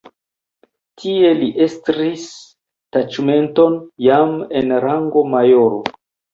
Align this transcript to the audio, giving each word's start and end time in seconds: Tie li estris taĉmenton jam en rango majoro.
Tie 1.01 1.29
li 1.41 1.49
estris 1.65 2.25
taĉmenton 2.97 3.79
jam 4.09 4.37
en 4.65 4.77
rango 4.89 5.27
majoro. 5.39 5.83